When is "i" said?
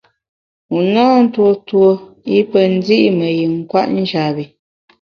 2.39-2.39